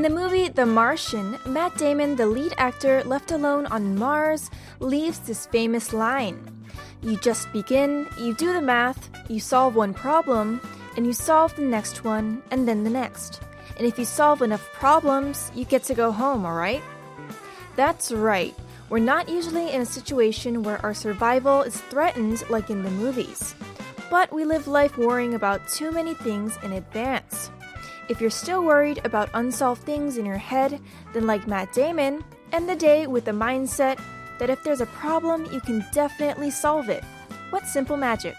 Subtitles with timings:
[0.00, 5.18] In the movie The Martian, Matt Damon, the lead actor left alone on Mars, leaves
[5.18, 6.40] this famous line
[7.02, 10.62] You just begin, you do the math, you solve one problem,
[10.96, 13.42] and you solve the next one, and then the next.
[13.76, 16.82] And if you solve enough problems, you get to go home, alright?
[17.76, 18.54] That's right.
[18.88, 23.54] We're not usually in a situation where our survival is threatened like in the movies.
[24.08, 27.50] But we live life worrying about too many things in advance.
[28.10, 30.80] If you're still worried about unsolved things in your head,
[31.12, 34.02] then like Matt Damon, end the day with the mindset
[34.40, 37.04] that if there's a problem, you can definitely solve it.
[37.50, 38.34] What simple magic?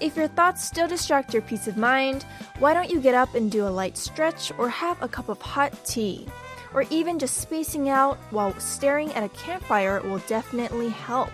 [0.00, 2.26] If your thoughts still distract your peace of mind,
[2.58, 5.40] why don't you get up and do a light stretch or have a cup of
[5.40, 6.26] hot tea?
[6.74, 11.30] Or even just spacing out while staring at a campfire will definitely help.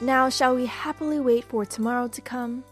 [0.00, 2.64] Now, shall we happily wait for tomorrow to come?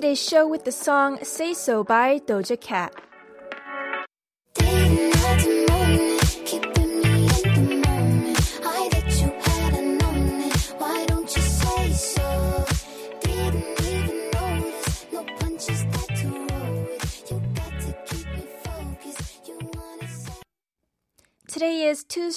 [0.00, 3.07] Today's show with the song Say So by Doja Cat.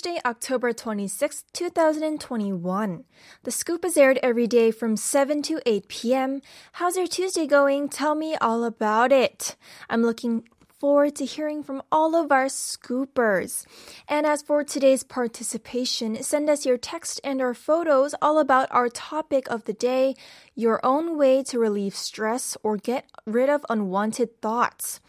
[0.02, 3.04] Tuesday, October 26, 2021.
[3.44, 6.42] The scoop is aired every day from 7 to 8 p.m.
[6.72, 7.88] How's your Tuesday going?
[7.88, 9.56] Tell me all about it.
[9.92, 10.46] I'm looking
[10.80, 13.68] forward to hearing from all of our scoopers.
[14.08, 18.90] And as for today's participation, send us your text and our photos all about our
[18.90, 20.16] topic of the day,
[20.57, 25.01] your own way to relieve stress or get rid of unwanted thoughts.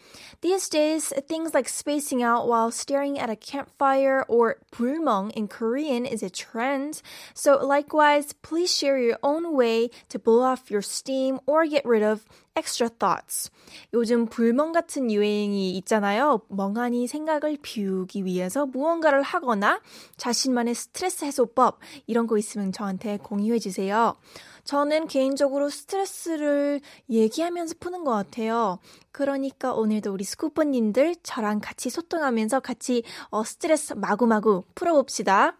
[0.42, 6.04] These days, things like spacing out while staring at a campfire or 불멍 in Korean
[6.04, 7.02] is a trend.
[7.34, 12.02] So likewise, please share your own way to blow off your steam or get rid
[12.02, 13.50] of extra thoughts.
[13.94, 16.42] 요즘 불멍 같은 유행이 있잖아요.
[16.48, 19.80] 멍하니 생각을 비우기 위해서 무언가를 하거나
[20.16, 24.16] 자신만의 스트레스 해소법 이런 거 있으면 저한테 공유해 주세요.
[24.63, 26.79] 저는 개인적으로 스트레스를
[27.09, 28.79] 얘기하면서 푸는 것 같아요.
[29.11, 35.57] 그러니까 오늘도 우리 스쿠퍼님들 저랑 같이 소통하면서 같이 어, 스트레스 마구마구 풀어봅시다.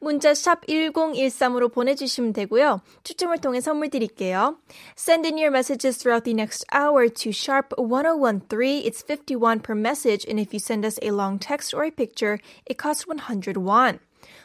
[0.00, 2.80] 문자 샵 1013으로 보내주시면 되고요.
[3.04, 4.58] 추첨을 통해 선물 드릴게요.
[4.98, 8.82] Send in your messages throughout the next hour to sharp 1013.
[8.84, 12.38] It's 51 per message, and if you send us a long text or a picture,
[12.66, 14.00] it costs 100 won.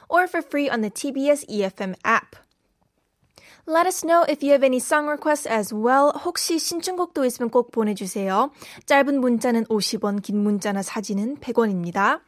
[0.10, 2.45] Or for free on the TBS EFM app.
[3.68, 6.14] Let us know if you have any song requests as well.
[6.24, 8.52] 혹시 신청곡도 있으면 꼭 보내주세요.
[8.86, 12.22] 짧은 문자는 50원, 긴 문자나 사진은 100원입니다.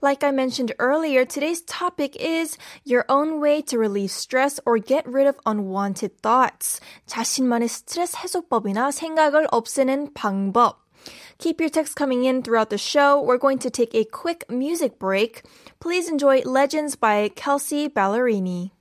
[0.00, 5.04] Like I mentioned earlier, today's topic is your own way to relieve stress or get
[5.04, 6.78] rid of unwanted thoughts.
[7.06, 10.84] 자신만의 스트레스 해소법이나 생각을 없애는 방법.
[11.38, 13.20] Keep your texts coming in throughout the show.
[13.20, 15.42] We're going to take a quick music break.
[15.80, 18.73] Please enjoy Legends by Kelsea Ballerini.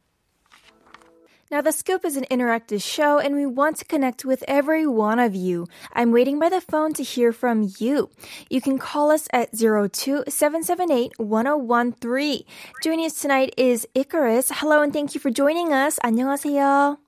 [1.53, 5.19] Now, The Scoop is an interactive show, and we want to connect with every one
[5.19, 5.67] of you.
[5.95, 8.11] I'm waiting by the phone to hear from you.
[8.51, 12.45] You can call us at 02-778-1013.
[12.83, 14.51] Joining us tonight is Icarus.
[14.57, 15.99] Hello, and thank you for joining us.
[16.05, 16.99] 안녕하세요.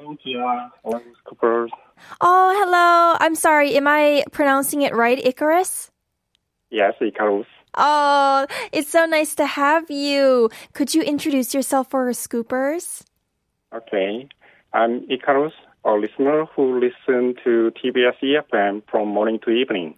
[0.00, 0.40] Thank you.
[0.82, 1.68] Hello, Scoopers.
[2.20, 3.16] Oh, hello.
[3.20, 3.76] I'm sorry.
[3.76, 5.90] Am I pronouncing it right, Icarus?
[6.70, 7.46] Yes, Icarus.
[7.79, 10.49] Oh, it's so nice to have you.
[10.73, 13.03] Could you introduce yourself for our scoopers?
[13.71, 14.27] Okay.
[14.73, 15.53] I'm Icarus,
[15.85, 19.93] a listener who listens to TBS EFM from morning to evening.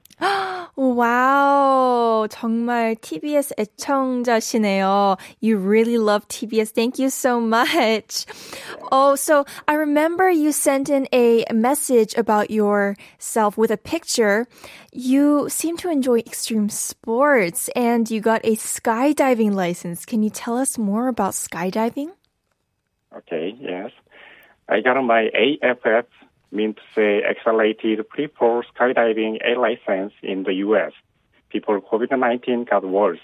[0.77, 2.27] wow.
[2.29, 5.17] 정말 TBS 애청자시네요.
[5.41, 6.73] You really love TBS.
[6.73, 8.27] Thank you so much.
[8.91, 14.47] Oh, so I remember you sent in a message about yourself with a picture.
[14.93, 20.05] You seem to enjoy extreme sports and you got a skydiving license.
[20.05, 22.11] Can you tell us more about skydiving?
[23.17, 23.91] Okay, yes.
[24.69, 26.07] I got my AFF,
[26.52, 30.92] mean to say accelerated freefall skydiving A license in the U.S.
[31.52, 33.20] Before COVID-19 got worse.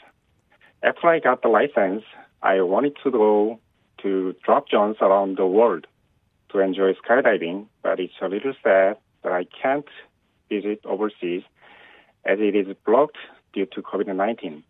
[0.83, 2.03] After I got the license,
[2.41, 3.59] I wanted to go
[4.03, 5.87] to drop zones around the world
[6.49, 9.87] to enjoy skydiving, but it's a little sad that I can't
[10.49, 11.43] visit overseas
[12.23, 13.17] as it is blocked
[13.53, 14.61] due to COVID-19.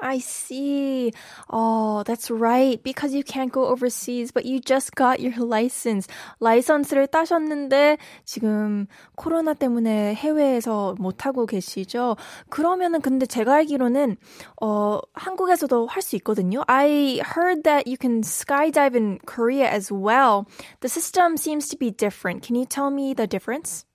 [0.00, 1.12] I see.
[1.48, 2.82] Oh, that's right.
[2.82, 6.06] Because you can't go overseas, but you just got your license.
[6.40, 8.86] 라이선스를 따셨는데 지금
[9.16, 12.16] 코로나 때문에 해외에서 못 하고 계시죠?
[12.50, 14.16] 그러면은 근데 제가 알기로는
[14.60, 16.62] 어 한국에서도 할 수 있거든요.
[16.68, 20.44] I heard that you can skydive in Korea as well.
[20.80, 22.42] The system seems to be different.
[22.46, 23.86] Can you tell me the difference?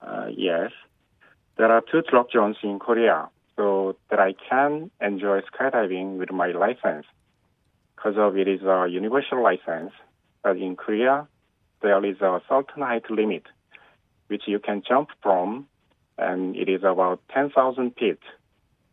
[0.00, 0.72] Uh, yes.
[1.56, 3.28] There are two drop zones in Korea
[3.85, 7.05] so that I can enjoy skydiving with my license.
[7.95, 9.91] Because of it is a universal license,
[10.43, 11.27] but in Korea,
[11.81, 13.43] there is a certain height limit,
[14.27, 15.67] which you can jump from,
[16.17, 18.19] and it is about 10,000 feet.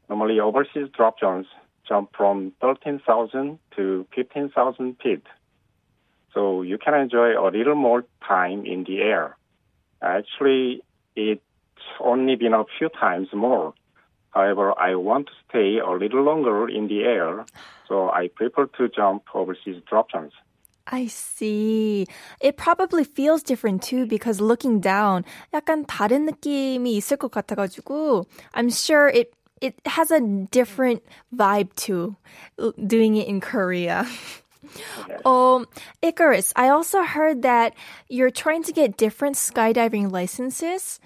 [0.08, 1.46] Normally, overseas drop zones
[1.88, 5.26] jump from 13,000 to 15,000 feet.
[6.34, 9.36] So you can enjoy a little more time in the air.
[10.00, 10.82] Actually,
[11.14, 11.42] it's
[12.00, 13.74] only been a few times more.
[14.31, 17.45] However, I want to stay a little longer in the air,
[17.87, 20.33] so I prefer to jump overseas drop zones.
[20.87, 22.07] I see.
[22.39, 28.69] It probably feels different too because looking down 약간 다른 느낌이 있을 것 같아가지고 I'm
[28.69, 31.03] sure it it has a different
[31.35, 32.15] vibe too
[32.85, 34.05] doing it in Korea.
[35.23, 35.65] Um,
[36.01, 37.73] Icarus, I also heard that
[38.09, 40.99] you're trying to get different skydiving licenses.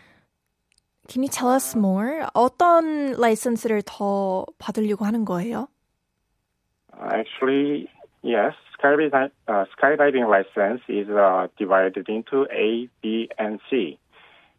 [1.08, 2.26] Can you tell us more?
[2.34, 5.68] 어떤 라이선스를 더 받으려고 하는 거예요?
[6.94, 7.90] Actually,
[8.22, 8.54] yes.
[8.78, 14.00] Skydiving, uh, skydiving license is uh, divided into A, B, and C.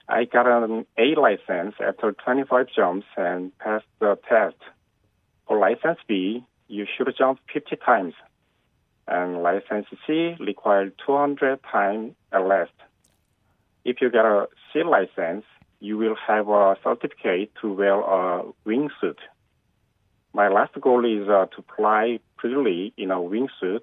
[0.09, 4.57] I got an A license after 25 jumps and passed the test.
[5.47, 8.15] For license B, you should jump 50 times.
[9.09, 12.77] And license C required 200 times at least.
[13.85, 15.45] If you get a C license,
[15.80, 19.18] you will have a certificate to wear a wingsuit.
[20.34, 23.82] My last goal is uh, to fly freely in a wingsuit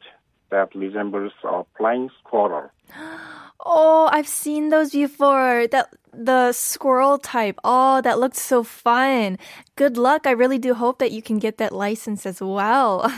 [0.50, 2.70] that resembles a flying squirrel.
[3.66, 5.66] Oh, I've seen those before.
[5.68, 7.58] That the squirrel type.
[7.64, 9.38] Oh, that looked so fun.
[9.76, 10.26] Good luck.
[10.26, 13.10] I really do hope that you can get that license as well.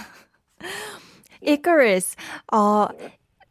[1.41, 2.17] Icarus,
[2.53, 2.89] uh,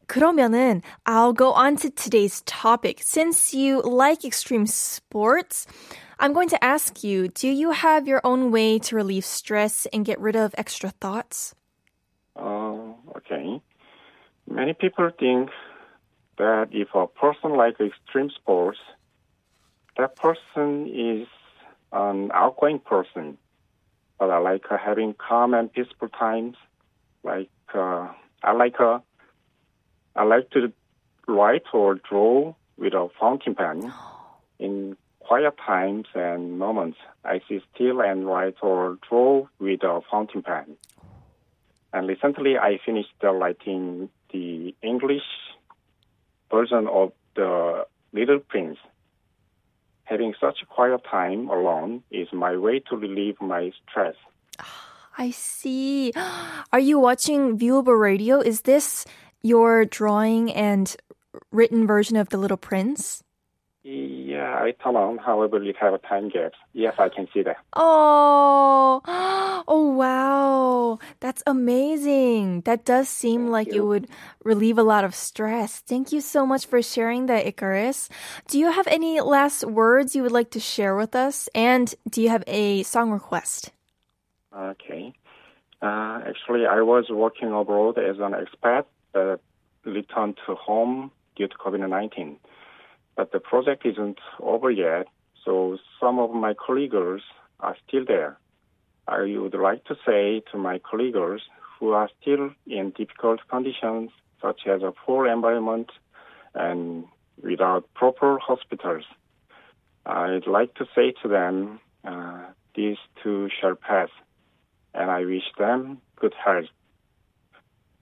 [0.06, 2.98] 그러면은 I'll go on to today's topic.
[3.00, 5.66] Since you like extreme sports,
[6.18, 10.04] I'm going to ask you, do you have your own way to relieve stress and
[10.04, 11.54] get rid of extra thoughts?
[12.34, 13.60] Oh, uh, okay.
[14.48, 15.50] Many people think
[16.38, 18.78] that if a person likes extreme sports,
[19.96, 21.28] that person is
[21.92, 23.38] an outgoing person.
[24.18, 26.56] But I like uh, having calm and peaceful times.
[27.22, 28.08] Like uh,
[28.42, 28.98] I like uh,
[30.15, 30.71] I like to
[31.27, 33.93] write or draw with a fountain pen.
[34.59, 40.43] In quiet times and moments, I sit still and write or draw with a fountain
[40.43, 40.77] pen.
[41.91, 45.23] And recently, I finished writing the English
[46.51, 48.77] version of the Little Prince.
[50.03, 54.15] Having such a quiet time alone is my way to relieve my stress.
[54.59, 56.13] Ah, I see.
[56.71, 58.39] Are you watching Viewable Radio?
[58.39, 59.05] Is this
[59.45, 60.95] your drawing and
[61.51, 63.21] written version of The Little Prince?
[63.83, 65.19] Yeah, I turn on.
[65.19, 66.53] However, you have a time gap.
[66.73, 67.57] Yes, I can see that.
[67.73, 69.01] Oh,
[69.67, 72.61] oh wow, that's amazing.
[72.61, 73.83] That does seem Thank like you.
[73.83, 74.07] it would
[74.43, 75.81] relieve a lot of stress.
[75.85, 78.09] Thank you so much for sharing that, Icarus.
[78.47, 81.47] Do you have any last words you would like to share with us?
[81.53, 83.71] And do you have a song request?
[84.51, 85.13] Okay.
[85.83, 88.85] Uh, actually, I was working abroad as an expat,
[89.15, 89.39] but
[89.85, 92.35] returned to home due to COVID-19.
[93.15, 95.07] But the project isn't over yet,
[95.43, 97.23] so some of my colleagues
[97.59, 98.37] are still there.
[99.07, 101.41] I would like to say to my colleagues
[101.79, 105.91] who are still in difficult conditions, such as a poor environment
[106.53, 107.05] and
[107.41, 109.03] without proper hospitals,
[110.05, 112.45] I'd like to say to them, uh,
[112.75, 114.09] this too shall pass,
[114.93, 116.65] and I wish them good health.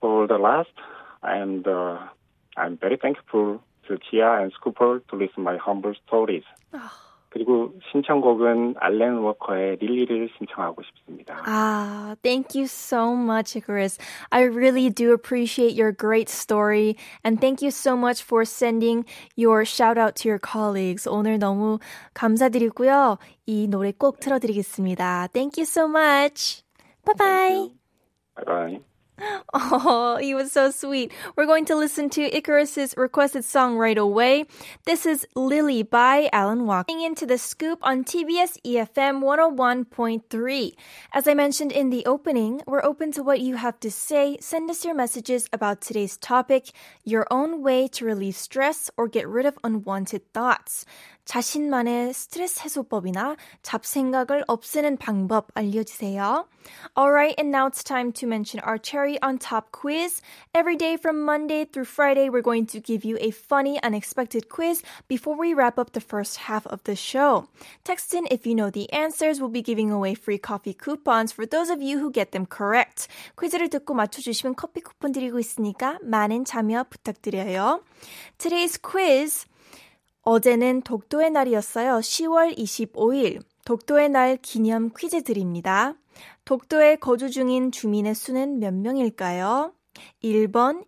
[0.01, 0.75] For the last,
[1.23, 1.99] and uh,
[2.56, 6.44] I'm very thankful to Tia and Scooper to listen my humble stories.
[7.30, 11.42] 그리고 신청곡은 알렌 워커의 릴리를 신청하고 싶습니다.
[11.47, 13.99] Ah, thank you so much, Icarus.
[14.32, 16.97] I really do appreciate your great story.
[17.23, 19.04] And thank you so much for sending
[19.37, 21.06] your shout out to your colleagues.
[21.06, 21.78] 오늘 너무
[22.14, 23.18] 감사드리고요.
[23.47, 25.28] 이 노래 꼭 틀어드리겠습니다.
[25.32, 26.64] Thank you so much.
[27.04, 27.70] Bye bye.
[28.37, 28.91] Bye bye.
[29.52, 31.12] Oh, he was so sweet.
[31.37, 34.44] We're going to listen to Icarus's requested song right away.
[34.85, 40.73] This is Lily by Alan Walking into the scoop on TBS EFM 101.3.
[41.12, 44.37] As I mentioned in the opening, we're open to what you have to say.
[44.40, 46.70] Send us your messages about today's topic,
[47.04, 50.85] your own way to relieve stress or get rid of unwanted thoughts.
[51.28, 56.49] 자신만의 스트레스 해소법이나 잡생각을 없애는 방법 알려주세요.
[56.97, 60.22] Alright, and now it's time to mention our cherry on top quiz.
[60.53, 64.82] Every day from Monday through Friday, we're going to give you a funny, unexpected quiz
[65.08, 67.48] before we wrap up the first half of the show.
[67.84, 69.39] Text in if you know the answers.
[69.39, 73.08] We'll be giving away free coffee coupons for those of you who get them correct.
[73.38, 77.82] 퀴즈를 듣고 맞춰주시면 커피 쿠폰 드리고 있으니까 많은 참여 부탁드려요.
[78.38, 79.46] Today's quiz
[80.24, 82.00] 어제는 독도의 날이었어요.
[82.00, 83.41] 10월 25일.
[83.65, 85.96] 독도의 날 기념 퀴즈 드립니다.
[86.45, 89.73] 독도에 거주 중인 주민의 수는 몇 명일까요?
[90.23, 90.85] 1번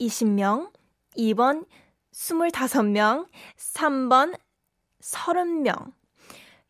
[0.00, 0.70] 20명,
[1.16, 1.66] 2번
[2.12, 4.38] 25명, 3번
[5.02, 5.92] 30명.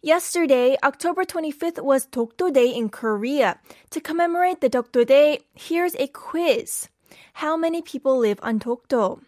[0.03, 3.59] Yesterday, October 25th was Dokdo Day in Korea.
[3.91, 6.89] To commemorate the Dokdo Day, here's a quiz.
[7.35, 9.21] How many people live on Dokdo?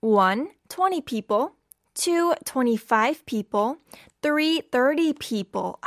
[0.00, 0.48] 1.
[0.68, 1.52] 20 people.
[1.94, 2.34] 2.
[2.44, 3.76] 25 people.
[4.22, 4.60] 3.
[4.72, 5.78] 30 people.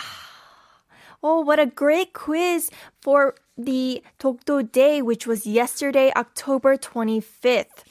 [1.24, 2.70] Oh, what a great quiz
[3.02, 7.84] for the Dokdo Day, which was yesterday, October 25th.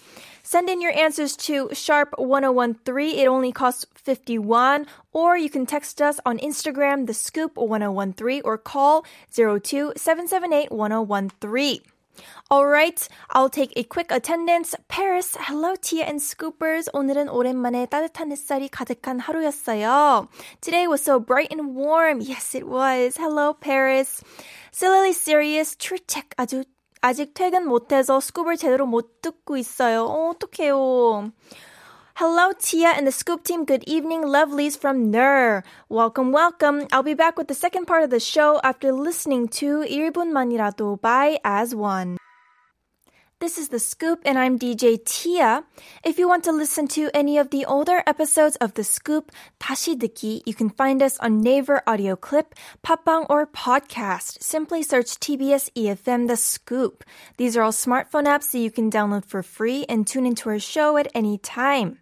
[0.44, 3.18] Send in your answers to sharp 1013.
[3.18, 4.86] It only costs 51.
[5.12, 9.04] Or you can text us on Instagram, the scoop 1013, or call
[9.34, 11.80] 02 778 1013.
[12.49, 14.75] All right, I'll take a quick attendance.
[14.89, 16.89] Paris, hello, Tia and Scoopers.
[16.93, 20.27] 오늘은 오랜만에 따뜻한 햇살이 가득한 하루였어요.
[20.59, 22.19] Today was so bright and warm.
[22.19, 23.15] Yes, it was.
[23.17, 24.21] Hello, Paris.
[24.73, 26.35] Silly serious, true check.
[26.37, 26.65] 아주
[27.01, 30.05] 아직 퇴근 못해서 스쿱을 제대로 못 듣고 있어요.
[30.05, 31.31] 어, 어떡해요.
[32.16, 33.66] Hello, Tia and the Scoop team.
[33.66, 35.62] Good evening, lovelies from NER.
[35.90, 36.88] Welcome, welcome.
[36.90, 41.36] I'll be back with the second part of the show after listening to 1분만이라도 by
[41.44, 42.16] As One.
[43.38, 45.64] This is The Scoop, and I'm DJ Tia.
[46.08, 49.30] If you want to listen to any of the older episodes of The Scoop,
[49.60, 54.42] 다시 듣기, you can find us on Naver Audio Clip, Podbbang, or Podcast.
[54.42, 57.04] Simply search TBS EFM The Scoop.
[57.36, 60.58] These are all smartphone apps that you can download for free and tune into our
[60.58, 61.98] show at any time.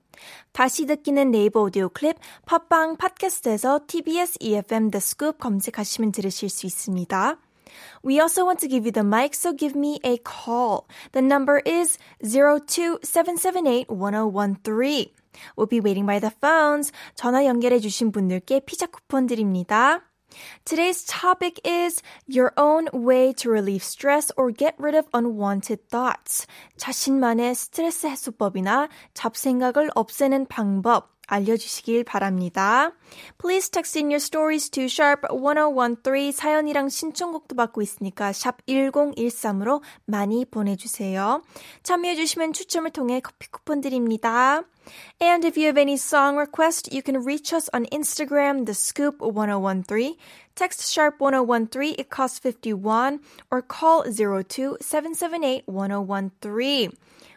[0.55, 7.39] 다시 듣기는 네이버 오디오 클립, 팟빵 팟캐스트에서 TBS EFM The Scoop 검색하시면 들으실 수 있습니다.
[8.07, 10.83] We also want to give you the mic, so give me a call.
[11.11, 15.11] The number is 02778-1013.
[15.57, 16.93] We'll be waiting by the phones.
[17.17, 20.03] 전화 연결해 주신 분들께 피자 쿠폰 드립니다.
[20.65, 26.47] Today's topic is your own way to relieve stress or get rid of unwanted thoughts.
[26.77, 32.93] 자신만의 스트레스 해소법이나 잡생각을 없애는 방법 알려주시길 바랍니다.
[33.39, 40.45] Please text in your stories to sharp 1013 사연이랑 신청곡도 받고 있으니까 샵 1013으로 많이
[40.45, 41.43] 보내주세요.
[41.83, 44.63] 참여해주시면 추첨을 통해 커피 쿠폰 드립니다.
[45.21, 49.21] And if you have any song request, you can reach us on Instagram, the scoop
[49.21, 50.15] 1013.
[50.55, 56.93] Text sharp 1013, it costs 51, or call 02 778 1013.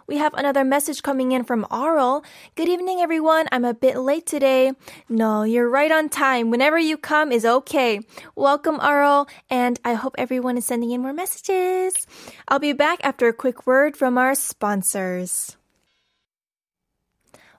[0.08, 2.24] We have another message coming in from Arl.
[2.56, 3.48] Good evening, everyone.
[3.51, 4.72] I'm a bit late today.
[5.10, 6.50] No, you're right on time.
[6.50, 8.00] Whenever you come is okay.
[8.34, 12.08] Welcome, Arl, and I hope everyone is sending in more messages.
[12.48, 15.57] I'll be back after a quick word from our sponsors.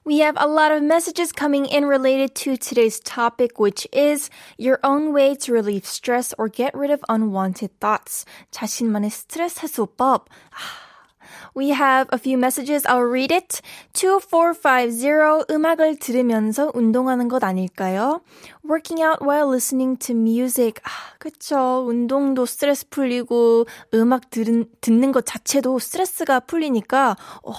[0.08, 4.78] We have a lot of messages coming in related to today's topic, which is your
[4.84, 8.26] own way to relieve stress or get rid of unwanted thoughts.
[8.52, 10.28] 자신만의 스트레스 해소법.
[11.54, 12.84] We have a few messages.
[12.84, 13.62] I'll read it.
[13.94, 18.20] 2450 음악을 들으면서 운동하는 것 아닐까요?
[18.68, 20.82] Working out while listening to music.
[20.84, 21.86] 아, 그쵸.
[21.86, 27.52] 운동도 스트레스 풀리고 음악 들은, 듣는 것 자체도 스트레스가 풀리니까 어,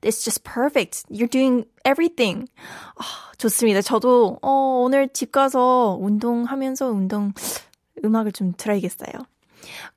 [0.00, 1.04] It's just perfect.
[1.10, 2.48] You're doing everything.
[2.96, 3.82] 아, 좋습니다.
[3.82, 7.32] 저도 어, 오늘 집 가서 운동하면서 운동
[8.04, 9.12] 음악을 좀 들어야겠어요.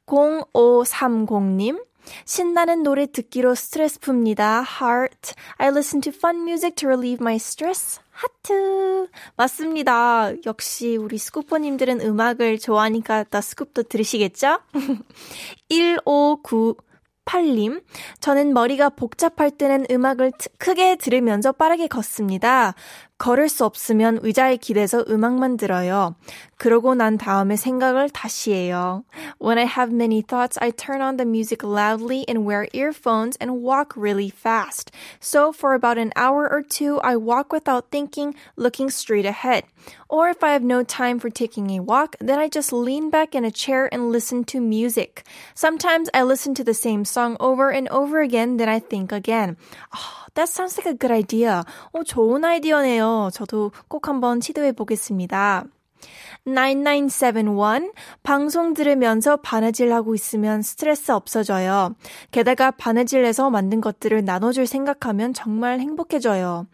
[0.06, 1.84] 0530님,
[2.26, 4.64] 신나는 노래 듣기로 스트레스 풉니다.
[4.64, 5.34] Heart.
[5.58, 8.00] I listen to fun music to relieve my stress.
[8.12, 9.08] 하트.
[9.36, 10.32] 맞습니다.
[10.46, 14.60] 역시 우리 스쿠퍼님들은 음악을 좋아하니까 더 스쿱도 들으시겠죠?
[17.26, 17.84] 1598님.
[18.20, 22.76] 저는 머리가 복잡할 때는 음악을 크게 들으면서 빠르게 걷습니다.
[23.21, 26.15] 걸을 수 없으면 의자에 기대서 음악만 들어요.
[26.57, 29.05] 그러고 난 다음에 생각을 다시 해요.
[29.39, 33.63] When I have many thoughts, I turn on the music loudly and wear earphones and
[33.63, 34.91] walk really fast.
[35.21, 39.65] So for about an hour or two, I walk without thinking, looking straight ahead.
[40.09, 43.35] Or if I have no time for taking a walk, then I just lean back
[43.35, 45.25] in a chair and listen to music.
[45.55, 49.57] Sometimes I listen to the same song over and over again, then I think again.
[49.95, 51.64] Oh, That sounds like a good idea.
[51.94, 53.30] 어, 좋은 아이디어네요.
[53.34, 55.66] 저도 꼭 한번 시도해 보겠습니다.
[56.45, 61.95] 9971 방송 들으면서 바느질 하고 있으면 스트레스 없어져요.
[62.31, 66.67] 게다가 바느질에서 만든 것들을 나눠줄 생각하면 정말 행복해져요.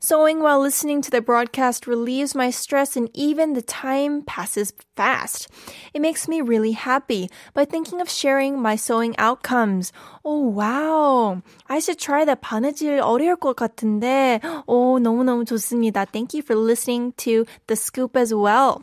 [0.00, 5.48] Sewing while listening to the broadcast relieves my stress and even the time passes fast.
[5.94, 9.92] It makes me really happy by thinking of sharing my sewing outcomes.
[10.24, 11.42] Oh, wow.
[11.68, 14.40] I should try that 바느질 어려울 것 같은데.
[14.66, 16.04] 오, 너무너무 좋습니다.
[16.04, 18.82] Thank you for listening to The Scoop as well.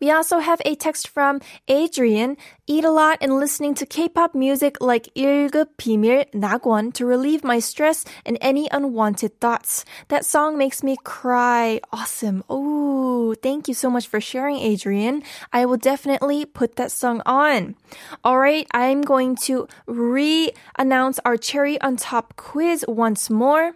[0.00, 2.38] We also have a text from Adrian.
[2.66, 7.58] Eat a lot and listening to K-pop music like 1급 비밀 낙원 to relieve my
[7.58, 9.84] stress and any unwanted thoughts.
[10.08, 11.80] That song makes me cry.
[11.92, 12.44] Awesome.
[12.48, 15.22] Oh, thank you so much for sharing, Adrian.
[15.52, 17.76] I will definitely put that song on.
[18.24, 23.72] All right, I'm going to re-announce our cherry on top quiz once more.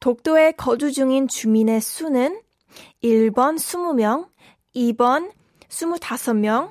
[0.00, 2.40] 독도에 거주 중인 주민의 수는
[3.02, 4.26] 1번 20명,
[4.74, 5.30] 2번
[5.68, 6.70] 25명,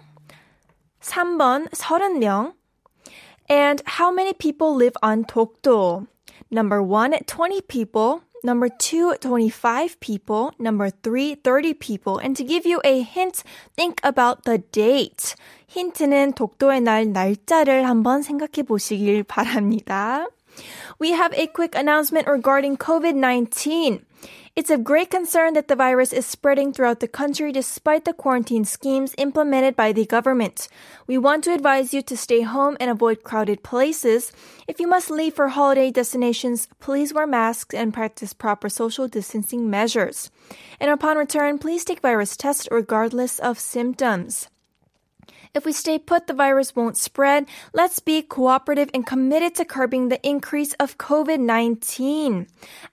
[1.01, 2.54] 3번 30명.
[3.50, 6.08] And how many people live on Dokdo?
[6.51, 8.22] Number 1, 20 people.
[8.44, 10.54] Number 2, 25 people.
[10.60, 12.18] Number 3, 30 people.
[12.20, 13.44] And to give you a hint,
[13.75, 15.36] think about the date.
[15.68, 20.28] 힌트는 독도의 날 날짜를 한번 생각해 보시길 바랍니다.
[21.00, 24.02] We have a quick announcement regarding COVID-19.
[24.57, 28.64] It's of great concern that the virus is spreading throughout the country despite the quarantine
[28.64, 30.69] schemes implemented by the government.
[31.09, 34.31] We want to advise you to stay home and avoid crowded places.
[34.69, 39.69] If you must leave for holiday destinations, please wear masks and practice proper social distancing
[39.69, 40.31] measures.
[40.79, 44.47] And upon return, please take virus tests regardless of symptoms.
[45.54, 47.48] If we stay put, the virus won't spread.
[47.74, 52.48] Let's be cooperative and committed to curbing the increase of COVID-19.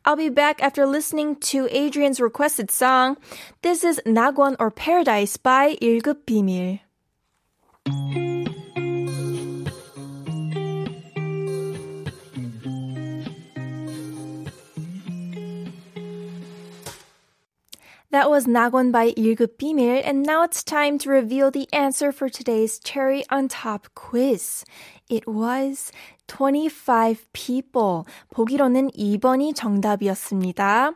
[0.05, 3.16] I'll be back after listening to Adrian's requested song.
[3.62, 6.81] This is Nagwon or Paradise by 1급 비밀.
[18.12, 22.28] That was Nagon by Ilgup Bimil, and now it's time to reveal the answer for
[22.28, 24.65] today's cherry on top quiz.
[25.10, 25.93] It was
[26.26, 28.05] 25 people.
[28.31, 30.92] 보기로는 2번이 정답이었습니다.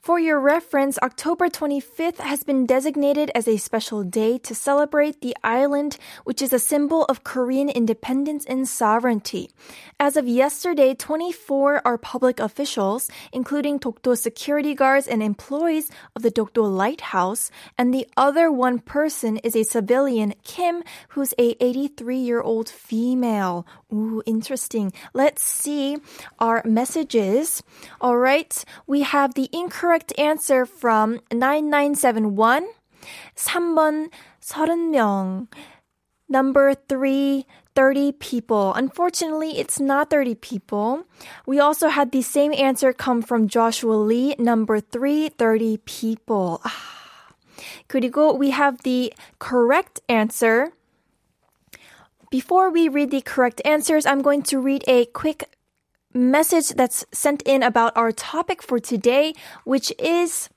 [0.00, 5.34] For your reference, October 25th has been designated as a special day to celebrate the
[5.42, 9.50] island, which is a symbol of Korean independence and sovereignty.
[9.98, 16.30] As of yesterday, 24 are public officials, including Dokdo security guards and employees of the
[16.30, 23.64] Dokdo Lighthouse, and the other one person is a civilian, Kim, who's a 83-year-old female.
[23.92, 24.65] Ooh, interesting.
[25.14, 25.98] Let's see
[26.38, 27.62] our messages.
[28.00, 28.52] All right.
[28.86, 32.66] We have the incorrect answer from 9971.
[33.36, 34.08] 3번
[34.42, 35.48] 30명.
[36.28, 38.72] Number 3, 30 people.
[38.74, 41.04] Unfortunately, it's not 30 people.
[41.46, 44.34] We also had the same answer come from Joshua Lee.
[44.38, 46.60] Number 3, 30 people.
[46.64, 47.02] Ah.
[47.88, 50.72] 그리고 we have the correct answer
[52.29, 55.49] before we read the correct answers, I'm going to read a quick
[56.13, 60.49] message that's sent in about our topic for today, which is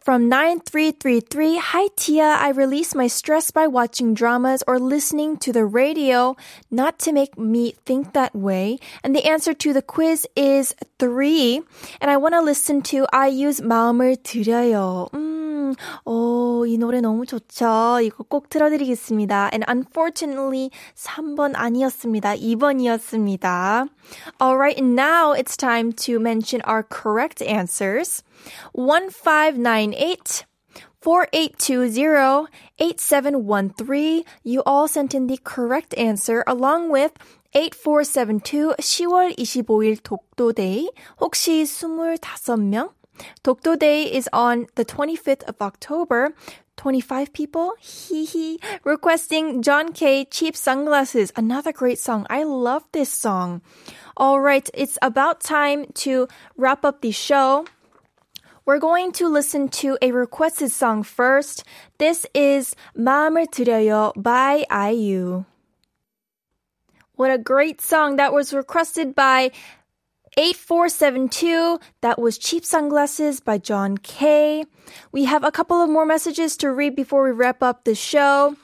[0.00, 5.64] from 9333 Hi Tia, I release my stress by watching dramas or listening to the
[5.64, 6.36] radio,
[6.70, 8.78] not to make me think that way.
[9.02, 11.62] And the answer to the quiz is 3.
[12.00, 15.08] And I want to listen to IU 마음을 드려요.
[15.12, 15.27] Mm.
[15.67, 15.73] 음,
[16.05, 17.99] 오, 이 노래 너무 좋죠.
[18.01, 19.49] 이거 꼭 틀어드리겠습니다.
[19.51, 22.35] And unfortunately, 3번 아니었습니다.
[22.35, 23.89] 2번이었습니다.
[24.41, 28.23] Alright, now it's time to mention our correct answers.
[28.73, 30.45] 1598
[31.01, 32.47] 4820
[32.79, 34.23] 8713.
[34.43, 37.11] You all sent in the correct answer along with
[37.53, 42.91] 8472 10월 25일 독도데이 혹시 25명?
[43.43, 46.33] 독도데이 is on the 25th of October.
[46.77, 50.25] 25 people, hee hee, requesting John K.
[50.25, 51.31] Cheap Sunglasses.
[51.35, 52.25] Another great song.
[52.29, 53.61] I love this song.
[54.17, 57.65] All right, it's about time to wrap up the show.
[58.65, 61.63] We're going to listen to a requested song first.
[61.97, 65.45] This is 마음을 드려요 by IU.
[67.15, 69.51] What a great song that was requested by
[70.37, 71.79] 8472.
[72.01, 74.65] That was Cheap Sunglasses by John Kay.
[75.11, 78.55] We have a couple of more messages to read before we wrap up the show.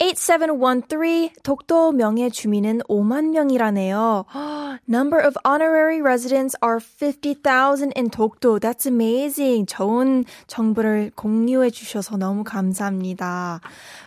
[0.00, 4.24] 8713 독도 명예 주민은 5만 명이라네요.
[4.88, 8.58] Number of honorary residents are 50,000 in 독도.
[8.58, 9.66] That's amazing.
[9.66, 13.60] 좋은 정보를 공유해 주셔서 너무 감사합니다.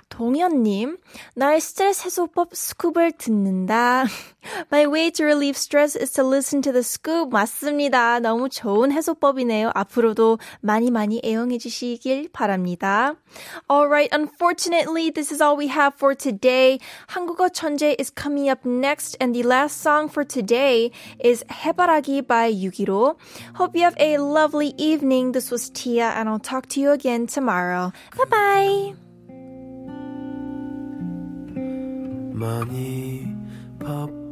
[0.10, 0.97] 동현님,
[1.36, 4.06] 나의 스트레스 해소법 스쿱을 듣는다.
[4.71, 7.30] My way to relieve stress is to listen to the scoop.
[7.32, 8.19] 맞습니다.
[8.19, 9.71] 너무 좋은 해소법이네요.
[9.74, 13.15] 앞으로도 많이 많이 애용해 주시길 바랍니다.
[13.69, 16.80] Alright, unfortunately, this is all we have for today.
[17.08, 20.91] 한국어 천재 is coming up next, and the last song for today
[21.24, 23.15] is 해바라기 by Yugiro.
[23.56, 25.32] Hope you have a lovely evening.
[25.32, 27.93] This was Tia, and I'll talk to you again tomorrow.
[28.17, 29.05] Bye bye.
[32.37, 33.27] 많이
[33.79, 34.26] 바쁜